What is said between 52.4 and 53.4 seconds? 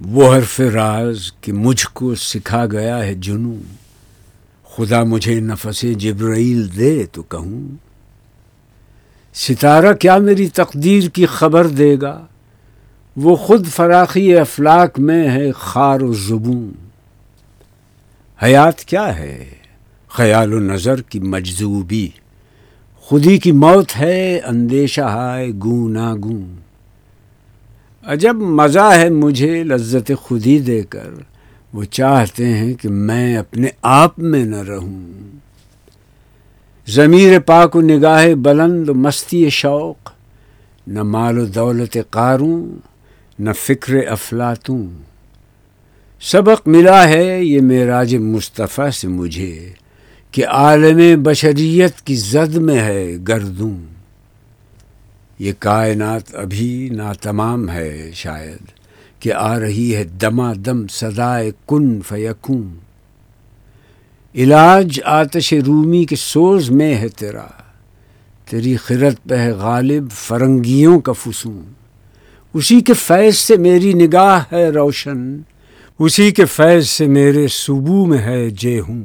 میں ہے